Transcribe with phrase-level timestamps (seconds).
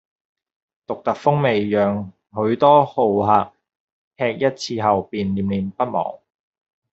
[0.87, 3.51] 獨特風味讓許多饕客
[4.17, 6.17] 們吃一次後便念念不忘